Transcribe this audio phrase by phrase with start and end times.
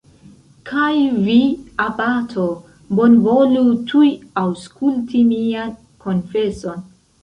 [0.69, 0.93] Kaj
[1.27, 1.35] vi,
[1.85, 2.47] abato,
[3.03, 4.13] bonvolu tuj
[4.47, 6.89] aŭskulti mian konfeson!